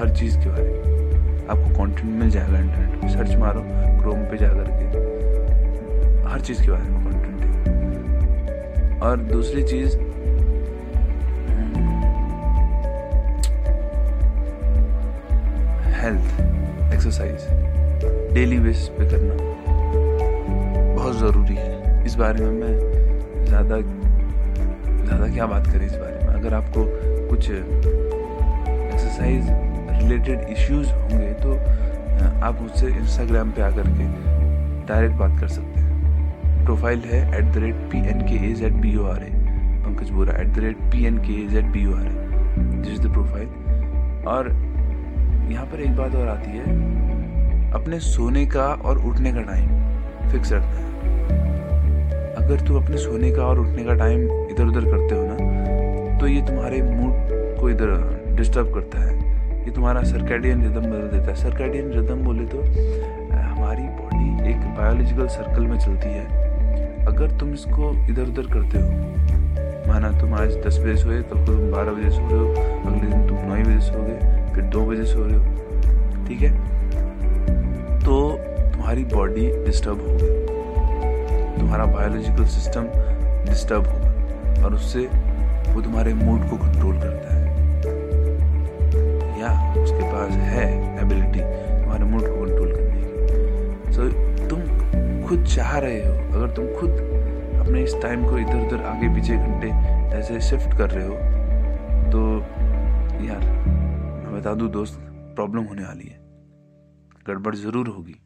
हर 0.00 0.16
चीज़ 0.16 0.38
के 0.38 0.48
बारे 0.48 0.68
में। 0.68 1.46
आपको 1.50 1.68
कंटेंट 1.78 2.10
मिल 2.20 2.30
जाएगा 2.30 2.58
इंटरनेट 2.58 3.00
पे। 3.00 3.08
सर्च 3.08 3.36
मारो 3.38 3.62
क्रोम 4.00 4.24
पे 4.24 4.36
जा 4.36 4.48
करके 4.48 4.84
हर 6.30 6.40
चीज़ 6.40 6.62
के 6.62 6.70
बारे 6.70 6.82
में 6.84 7.09
और 9.02 9.16
दूसरी 9.32 9.62
चीज़ 9.62 9.96
हेल्थ 16.00 16.26
एक्सरसाइज 16.94 17.40
डेली 18.34 18.58
बेसिस 18.58 18.88
पे 18.88 19.04
करना 19.10 19.34
बहुत 20.94 21.14
ज़रूरी 21.18 21.54
है। 21.56 22.04
इस 22.06 22.14
बारे 22.16 22.44
में 22.44 22.52
मैं 22.60 22.74
ज़्यादा 23.46 23.80
ज़्यादा 23.80 25.26
क्या 25.34 25.46
बात 25.46 25.66
करें 25.66 25.86
इस 25.86 25.94
बारे 25.94 26.14
में? 26.16 26.34
अगर 26.34 26.54
आपको 26.54 26.84
कुछ 27.30 27.50
एक्सरसाइज 27.50 29.46
रिलेटेड 30.02 30.38
इश्यूज़ 30.50 30.88
होंगे 30.90 31.32
तो 31.42 31.50
आप 32.46 32.60
मुझसे 32.60 32.86
इंस्टाग्राम 32.88 33.50
पे 33.52 33.62
आकर 33.62 33.86
के 33.88 34.04
डायरेक्ट 34.86 35.16
बात 35.16 35.40
कर 35.40 35.48
सकते 35.48 35.62
हैं। 35.62 35.69
प्रोफ़ाइल 36.64 37.00
है 37.06 37.20
at 37.38 37.52
the 37.54 37.58
rate 37.58 37.74
P 37.92 37.98
N 38.08 38.20
K 38.28 38.36
A 38.46 38.52
Z 38.54 38.74
B 38.80 38.96
O 38.96 39.06
R 39.06 39.22
A 39.22 39.30
Pankaj 39.84 40.10
Bora 40.10 40.32
at 40.40 40.48
the 40.48 40.58
rate 40.58 40.76
P 40.92 41.04
N 41.06 41.18
K 41.18 41.32
A 41.42 41.46
Z 41.48 41.70
B 41.72 41.84
O 41.86 41.96
R 41.96 42.06
A 42.06 42.12
this 42.56 42.92
is 42.92 43.00
the 43.02 43.12
profile 43.12 43.48
और 44.28 44.48
यहाँ 45.50 45.66
पर 45.66 45.80
एक 45.80 45.96
बात 45.96 46.14
और 46.14 46.28
आती 46.28 46.50
है। 46.50 46.64
अपने 47.72 47.98
सोने 48.00 48.44
का 48.46 48.66
और 48.84 48.98
उठने 49.06 49.32
का 49.32 49.42
टाइम 49.42 49.68
फिक्स 50.30 50.52
रखना 50.52 50.76
है। 50.76 50.88
अगर 52.36 52.66
तू 52.66 52.76
अपने 52.76 52.96
सोने 52.98 53.30
का 53.32 53.44
और 53.44 53.58
उठने 53.60 53.84
का 53.84 53.94
टाइम 53.94 54.22
इधर 54.22 54.64
उधर 54.64 54.84
करते 54.84 55.14
हो 55.14 55.22
ना 55.26 56.18
तो 56.20 56.26
ये 56.26 56.40
तुम्हारे 56.46 56.82
मूड 56.82 57.12
को 57.60 57.70
इधर 57.70 58.34
डिस्टर्ब 58.36 58.74
करता 58.74 58.98
है। 59.00 59.18
ये 59.60 59.70
तुम्हारा 59.70 60.02
सर्कैडियन 60.02 60.62
रिदम 60.62 60.80
बदल 60.82 61.08
देता 61.08 61.30
है। 61.30 61.34
सर्कैडियन 61.36 61.90
रिदम 61.92 62.24
बोले 62.24 62.44
तो 62.46 62.62
हमारी 63.32 63.82
बॉडी 63.82 64.50
एक 64.50 64.60
बायोलॉजिकल 64.76 65.26
सर्कल 65.28 65.66
में 65.66 65.78
चलती 65.78 66.08
है। 66.08 66.48
अगर 67.06 67.38
तुम 67.38 67.54
इसको 67.54 68.06
इधर 68.10 68.22
उधर 68.22 68.52
करते 68.52 68.78
हो 68.78 68.88
माना 69.88 70.20
तुम 70.20 70.34
आज 70.34 70.56
दस 70.56 70.78
बजे 70.78 70.96
सोए 70.96 71.22
कल 71.22 71.38
को 71.38 71.46
तुम 71.46 71.70
बारह 71.70 71.92
बजे 71.92 72.10
सो 72.10 72.28
रहे 72.28 72.38
हो 72.38 72.48
अगले 72.90 73.06
दिन 73.06 73.28
तुम 73.28 73.36
नौ 73.36 73.54
बजे 73.54 73.80
सो 73.80 74.02
गए 74.02 74.52
फिर 74.54 74.64
दो 74.64 74.80
बजे 74.80 75.04
सो 75.04 75.24
रहे 75.24 75.36
हो 75.36 75.44
ठीक 76.26 76.40
है? 76.40 76.50
तो 78.00 78.38
तुम्हारी 78.72 79.04
बॉडी 79.04 79.64
डिस्टर्ब 79.64 80.00
होगी। 80.00 80.28
तुम्हारा 81.60 81.84
बायोलॉजिकल 81.84 82.44
सिस्टम 82.44 82.84
डिस्टर्ब 83.48 83.86
होगा 83.86 84.64
और 84.64 84.74
उससे 84.74 85.00
वो 85.74 85.82
तुम्हारे 85.82 86.14
मूड 86.14 86.50
को 86.50 86.56
कंट्रोल 86.56 86.96
करता 87.00 87.34
है। 87.34 87.40
या 89.40 89.74
उसके 89.82 90.02
पास 90.02 90.32
है 90.32 90.66
एबिलिटी 91.02 91.40
तुम्हारे 91.82 92.04
मूड 92.04 92.20
को 92.20 92.44
कंट्रोल 92.44 92.72
करने 92.72 93.00
की। 93.00 93.92
सो 93.92 94.02
so, 94.02 94.29
खुद 95.30 95.44
चाह 95.46 95.76
रहे 95.78 95.98
हो, 96.06 96.12
अगर 96.12 96.54
तुम 96.54 96.66
खुद 96.76 96.90
अपने 97.60 97.82
इस 97.82 97.94
टाइम 98.02 98.24
को 98.28 98.38
इधर 98.38 98.66
उधर 98.66 98.82
आगे 98.84 99.08
पीछे 99.14 99.36
घंटे 99.36 99.68
ऐसे 100.16 100.40
शिफ्ट 100.40 100.76
कर 100.78 100.90
रहे 100.90 101.06
हो 101.06 101.14
तो 102.10 102.22
यार, 103.24 103.44
मैं 104.24 104.32
बता 104.32 104.54
दूँ 104.54 104.70
दोस्त 104.70 104.98
प्रॉब्लम 105.36 105.64
होने 105.64 105.82
वाली 105.82 106.08
है। 106.08 106.18
गड़बड़ 107.26 107.54
ज़रूर 107.54 107.88
होगी। 107.88 108.16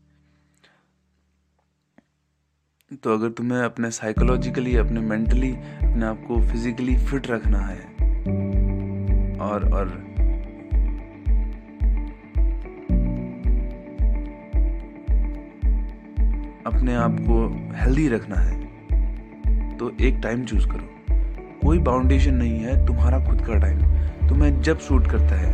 तो 2.97 3.13
अगर 3.13 3.31
तुम्हें 3.33 3.61
अपने 3.61 3.91
साइकोलॉजिकली 3.91 4.77
अपने 4.77 5.01
मेंटली 5.03 5.53
अपने 5.53 6.07
आप 6.07 6.25
को 6.29 6.41
फिजिकली 6.43 6.97
फिट 7.07 7.31
रखना 7.31 7.59
है, 7.61 7.81
और 9.41 9.73
और 9.75 10.14
अपने 16.67 16.95
आप 16.95 17.17
को 17.21 17.37
हेल्दी 17.77 18.07
रखना 18.09 18.37
है 18.37 19.77
तो 19.79 19.91
एक 20.01 20.21
टाइम 20.23 20.45
चूज़ 20.45 20.67
करो। 20.69 21.11
कोई 21.63 21.79
बाउंडेशन 21.79 22.35
नहीं 22.35 22.59
है, 22.59 22.87
तुम्हारा 22.87 23.19
खुद 23.27 23.41
का 23.41 23.59
टाइम 23.61 23.79
तुम्हें 24.29 24.61
जब 24.63 24.79
सूट 24.79 25.07
करता 25.07 25.37
है, 25.37 25.53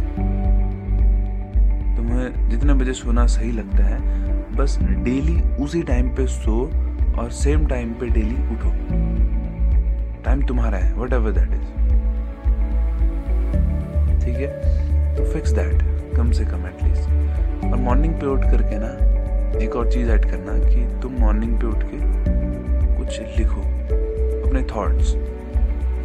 तुम्हें 1.96 2.48
जितने 2.50 2.74
बजे 2.74 2.92
सोना 2.92 3.26
सही 3.26 3.50
लगता 3.52 3.84
है, 3.84 3.98
बस 4.56 4.78
डेली 4.80 5.40
उसी 5.64 5.82
टाइम 5.82 6.14
पे 6.16 6.26
सो 6.28 6.60
और 7.18 7.30
सेम 7.32 7.66
टाइम 7.66 7.92
पे 7.94 8.08
डेली 8.08 8.36
उठो। 8.54 8.70
टाइम 10.24 10.46
तुम्हारा 10.48 10.78
है 10.78 10.94
वट 10.94 11.12
एवर 11.12 11.32
दैट 11.32 11.52
इज़ 11.52 11.68
ठीक 14.24 14.36
है? 14.36 15.16
तो 15.16 15.32
फिक्स 15.32 15.50
दैट 15.52 15.82
कम 16.16 16.30
से 16.30 16.44
कम 16.44 16.66
एटलीस्ट 16.66 17.64
और 17.64 17.76
मॉर्निंग 17.78 18.14
पे 18.14 18.26
उठ 18.26 18.50
करके 18.50 18.78
ना 18.78 18.96
एक 19.56 19.76
और 19.76 19.90
चीज़ 19.92 20.10
ऐड 20.10 20.24
करना 20.24 20.52
कि 20.68 21.00
तुम 21.02 21.12
मॉर्निंग 21.12 21.58
पे 21.60 21.66
उठ 21.66 21.82
के 21.84 21.98
कुछ 22.98 23.20
लिखो 23.38 23.60
अपने 24.46 24.62
थॉट्स 24.74 25.14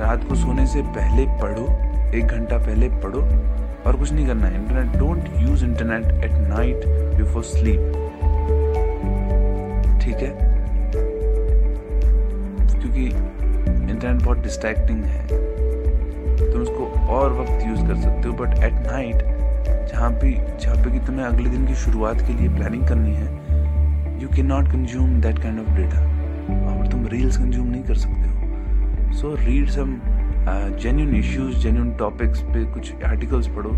रात 0.01 0.23
को 0.29 0.35
सोने 0.35 0.65
से 0.67 0.81
पहले 0.81 1.25
पढ़ो, 1.41 1.65
एक 2.17 2.25
घंटा 2.25 2.57
पहले 2.57 2.89
पढ़ो 3.03 3.21
और 3.85 3.95
कुछ 3.95 4.11
नहीं 4.11 4.25
करना 4.27 4.47
है। 4.47 4.61
Internet 4.61 4.97
don't 4.97 5.29
use 5.37 5.65
internet 5.65 6.23
at 6.23 6.31
night 6.31 6.87
before 7.17 7.43
sleep 7.43 8.01
ठीक 10.01 10.15
है? 10.15 10.31
क्योंकि 12.79 13.05
इंटरनेट 13.91 14.23
बहुत 14.23 14.37
डिस्ट्रैक्टिंग 14.37 15.03
है। 15.03 15.27
तुम 16.51 16.61
उसको 16.61 16.91
और 17.07 17.33
वक्त 17.33 17.65
यूज़ 17.67 17.87
कर 17.87 17.95
सकते 17.95 18.27
हो 18.27 18.33
बट 18.33 18.63
एट 18.63 18.73
नाइट 18.73 19.34
जहाँ 19.95 20.11
भी 20.13 20.31
जहाँ 20.61 20.75
पे 20.75 20.91
कि 20.91 20.99
तुम्हें 21.05 21.25
अगले 21.25 21.49
दिन 21.49 21.65
की 21.65 21.75
शुरुआत 21.81 22.21
के 22.21 22.33
लिए 22.33 22.47
प्लानिंग 22.55 22.87
करनी 22.87 23.13
है 23.15 24.21
you 24.21 24.27
can 24.29 24.45
not 24.45 24.65
consume 24.71 25.21
that 25.21 25.37
kind 25.39 25.59
of 25.59 25.69
data 25.75 26.01
पर 26.49 26.87
तुम 26.91 27.05
रील्स 27.07 27.37
कंज्यूम 27.37 27.67
नहीं 27.67 27.83
कर 27.83 27.95
सकते 27.95 28.29
हो। 28.29 29.13
So 29.13 29.33
read 29.35 29.69
some 29.69 29.95
genuine 30.81 31.15
issues 31.15 31.55
genuine 31.59 31.93
topics 31.99 32.41
पे 32.43 32.65
कुछ 32.73 33.03
आर्टिकल्स 33.05 33.47
पढ़ो, 33.55 33.71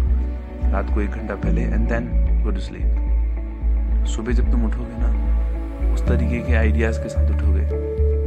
रात 0.71 0.93
को 0.93 1.01
एक 1.01 1.09
घंटा 1.11 1.35
पहले 1.35 1.61
and 1.61 1.87
then 1.89 2.09
go 2.43 2.51
to 2.51 2.59
sleep 2.61 4.03
सुबह 4.07 4.33
जब 4.33 4.51
तुम 4.51 4.65
उठोगे 4.65 4.97
ना, 4.97 5.93
उस 5.93 6.07
तरीके 6.07 6.39
के 6.41 6.55
आइडियाज़ 6.55 7.01
के 7.03 7.09
साथ 7.09 7.31
उठोगे। 7.31 7.65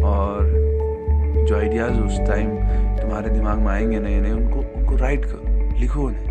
और 0.06 1.44
जो 1.49 1.59
आइडियाज़ 1.59 2.00
उस 2.00 2.18
टाइम 2.28 2.56
तुम्हारे 3.00 3.30
दिमाग 3.30 3.59
में 3.59 3.73
आएँगे 3.73 3.99
नए 3.99 4.20
नए 4.20 4.30
उनको 4.32 4.64
उनको 4.78 4.97
राइट 4.97 5.25
करो, 5.25 5.78
लिखो 5.80 6.02
उन्हें। 6.02 6.29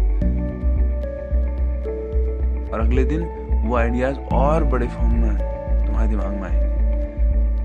और 2.74 2.80
अगले 2.80 3.04
दिन 3.04 3.22
वो 3.66 3.76
आइडियाज़ 3.76 4.18
और 4.34 4.64
बड़े 4.64 4.88
फॉर्म 4.88 5.14
में 5.16 5.38
तुम्हारे 5.86 6.10
दिमाग 6.10 6.32
में 6.32 6.44
आएँगे। 6.44 6.68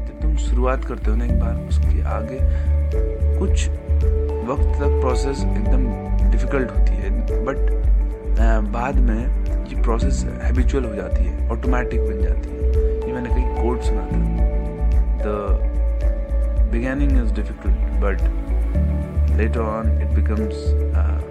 जब 0.06 0.20
तुम 0.23 0.37
शुरुआत 0.37 0.84
करते 0.84 1.11
हो 1.11 1.16
ना 1.16 1.25
एक 1.25 1.40
बार 1.40 1.54
उसके 1.68 2.02
आगे 2.08 2.38
कुछ 3.38 3.68
वक्त 4.49 4.68
तक 4.80 4.99
प्रोसेस 5.00 5.38
एकदम 5.40 5.87
डिफ़िकल्ट 6.30 6.70
होती 6.70 6.92
है 6.92 7.11
बट 7.44 7.56
बाद 8.73 8.96
में 9.00 9.20
ये 9.66 9.82
प्रोसेस 9.82 10.25
हैबिचुअल 10.42 10.84
हो 10.84 10.94
जाती 10.94 11.25
है 11.25 11.49
ऑटोमेटिक 11.50 12.00
बन 12.00 12.23
जाती 12.23 12.49
है। 12.49 12.56
ये 13.06 13.12
मैंने 13.12 13.28
कहीं 13.28 13.46
कोड 13.54 13.80
सुना 13.80 14.06
था। 14.06 14.18
The 15.23 15.26
beginning 16.72 17.12
is 17.24 17.35
difficult 17.35 17.76
but 18.05 18.16
later 19.37 19.61
on 19.61 19.85
it 20.02 20.09
becomes 20.09 20.57
uh, 20.94 21.24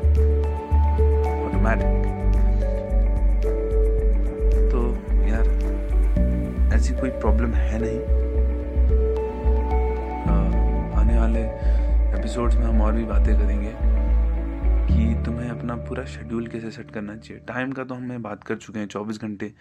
ऐसी 6.84 6.94
कोई 6.94 7.10
प्रॉब्लम 7.10 7.54
है 7.54 7.78
नहीं। 7.82 8.00
uh, 10.24 10.98
आने 11.00 11.18
वाले 11.20 11.42
एपिसोड्स 12.20 12.56
में 12.56 12.66
हम 12.66 12.82
और 12.82 12.94
भी 12.94 13.04
बातें 13.04 13.34
करेंगे 13.36 13.72
कि 14.88 15.24
तुम्हें 15.26 15.50
अपना 15.50 15.76
पूरा 15.86 16.04
शेड्यूल 16.06 16.48
कैसे 16.48 16.72
सेट 16.72 16.92
करना 16.92 17.16
चाहिए। 17.16 17.44
टाइम 17.48 17.72
का 17.72 17.84
तो 17.84 17.96
हमें 17.96 18.22
बात 18.22 18.44
कर 18.44 18.56
चुके 18.56 18.80
हैं 18.80 18.88
चौबीस 18.88 19.22
घंटे। 19.22 19.52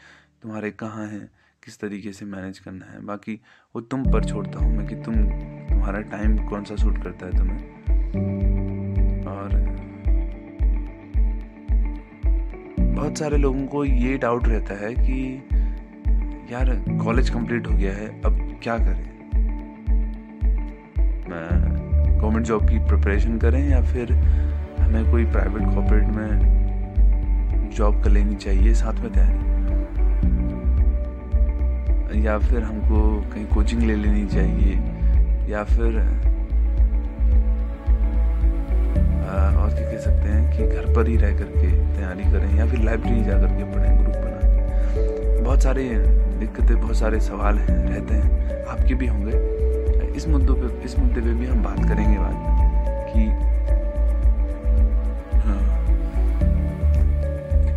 तुम्हारे 0.42 0.70
कहाँ 0.70 1.06
हैं 1.08 1.30
किस 1.62 1.80
तरीके 1.80 2.12
से 2.12 2.24
मैनेज 2.24 2.58
करना 2.58 2.86
है। 2.86 3.04
बाकी 3.06 3.40
वो 3.74 3.80
तुम 3.80 4.10
पर 4.12 4.24
छोड़ता 4.24 4.58
हूँ 4.58 4.76
मैं 4.76 4.86
कि 4.86 4.96
तुम 4.96 5.14
तुम्हारा 5.68 6.00
टाइम 6.10 6.36
कौन 6.48 6.64
सा 6.64 6.76
सूट 6.76 7.02
करता 7.04 7.26
है 7.26 7.38
तुम्हें। 7.38 7.62
और 9.26 9.48
बहुत 12.92 13.18
सारे 13.18 13.36
लोगों 13.38 13.66
को 13.66 13.84
ये 13.84 14.16
डाउट 14.18 14.48
रहता 14.48 14.74
है 14.74 14.94
कि 14.94 15.51
यार 16.52 16.68
कॉलेज 17.02 17.28
कंप्लीट 17.30 17.66
हो 17.66 17.74
गया 17.76 17.92
है, 17.92 18.06
अब 18.24 18.38
क्या 18.62 18.76
करें? 18.78 19.04
गवर्नमेंट 22.18 22.46
जॉब 22.46 22.68
की 22.68 22.78
प्रिपरेशन 22.88 23.38
करें 23.38 23.68
या 23.68 23.80
फिर 23.82 24.12
हमें 24.78 25.10
कोई 25.10 25.24
प्राइवेट 25.26 25.62
कॉर्पोरेट 25.74 26.08
में 26.16 27.70
जॉब 27.76 28.02
कर 28.04 28.10
लेनी 28.10 28.34
चाहिए, 28.36 28.74
साथ 28.74 29.00
में 29.00 29.10
तैयारी? 29.12 29.40
या 32.24 32.38
फिर 32.38 32.62
हमको 32.62 33.00
कहीं 33.32 33.46
कोचिंग 33.46 33.82
ले 33.82 33.96
लेनी 33.96 34.26
चाहिए, 34.26 34.74
या 35.52 35.64
फिर 35.64 35.98
और 39.52 39.70
क्या 39.70 39.90
कह 39.90 39.98
सकते 39.98 40.28
हैं 40.28 40.42
कि 40.52 40.66
घर 40.76 40.92
पर 40.94 41.08
ही 41.08 41.16
रह 41.16 41.38
करके 41.38 41.70
तैयारी 41.94 42.24
करें, 42.32 42.56
या 42.56 42.66
फिर 42.66 42.78
लाइब्रेरी 42.80 43.24
जा 43.24 43.38
करके 43.38 43.64
पढ़ें 43.72 43.92
ग्रुप 43.98 44.16
बना 44.16 45.40
बहुत 45.42 45.62
सारे 45.62 45.84
दिक्कतें, 46.42 46.76
बहुत 46.80 46.96
सारे 46.96 47.20
सवाल 47.20 47.58
हैं 47.58 47.76
रहते 47.88 48.14
हैं। 48.14 48.64
आपके 48.66 48.94
भी 48.94 49.06
होंगे। 49.06 49.34
इस 50.16 50.28
मुद्दों 50.28 50.54
पे, 50.54 50.84
इस 50.84 50.98
मुद्दे 50.98 51.20
पे 51.20 51.32
भी 51.32 51.46
हम 51.46 51.62
बात 51.62 51.78
करेंगे 51.78 52.18
बाद 52.18 52.34
में 52.34 52.52
कि 53.08 53.22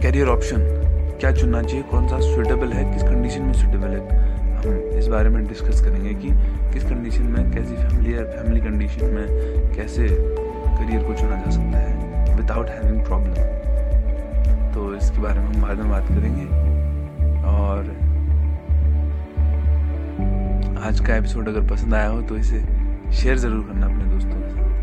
करियर 0.04 0.28
ऑप्शन 0.28 0.62
क्या 1.20 1.32
चुनना 1.32 1.62
चाहिए, 1.62 1.84
कौन 1.92 2.08
सा 2.08 2.20
सुटेबल 2.22 2.72
है, 2.74 2.84
किस 2.94 3.04
कंडीशन 3.04 3.42
में 3.42 3.54
सुटेबल 3.54 3.88
है। 3.90 4.02
हम 4.56 4.98
इस 5.00 5.08
बारे 5.08 5.30
में 5.30 5.46
डिस्कस 5.48 5.82
करेंगे 5.82 6.14
कि 6.14 6.30
किस 6.74 6.84
कंडीशन 6.84 7.24
में, 7.24 7.52
कैसी 7.52 7.76
फैमिली 7.76 8.14
फैमिली 8.14 8.60
कंडीशन 8.62 9.06
में, 9.06 9.26
कैसे 9.76 10.08
करियर 10.08 11.04
को 11.04 11.14
चुना 11.14 11.36
जा 11.36 11.52
सकता 11.52 11.78
है 11.80 12.36
विदाउट 12.36 12.70
हैविंग 12.70 13.04
प्रॉब्लम 13.06 13.34
तो 14.74 14.96
इसके 14.96 15.22
बारे 15.22 15.40
में 15.40 15.48
हम 15.48 15.62
बाद 15.62 15.78
में 15.78 15.90
बात 15.90 16.08
करेंगे। 16.08 16.46
और 17.48 17.80
आज 20.86 21.00
का 21.00 21.16
एपिसोड 21.16 21.48
अगर 21.50 21.62
पसंद 21.68 21.94
आया 21.94 22.08
हो 22.08 22.22
तो 22.22 22.36
इसे 22.38 22.60
शेयर 23.18 23.38
ज़रूर 23.38 23.62
करना 23.68 23.86
अपने 23.86 24.06
दोस्तों 24.06 24.42
के 24.42 24.50
साथ। 24.50 24.82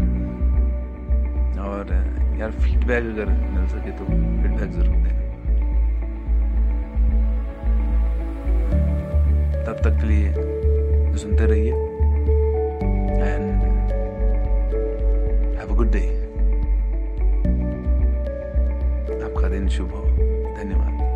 और 1.58 1.92
यार 2.38 2.50
फीडबैक 2.52 3.04
अगर 3.04 3.26
मिल 3.26 3.66
सके 3.68 3.90
तो 3.98 4.04
फीडबैक 4.06 4.70
ज़रूर 4.70 4.96
देना। 4.96 5.20
तब 9.64 9.76
तक 9.84 10.00
के 10.00 10.06
लिए 10.06 10.32
सुनते 11.18 11.46
रहिए। 11.46 11.72
And 13.22 13.62
have 15.58 15.68
a 15.68 15.76
good 15.76 15.92
day 15.92 16.04
आपका 19.22 19.48
दिन 19.48 19.68
शुभ 19.68 19.94
हो। 19.94 20.02
धन्यवाद। 20.02 21.11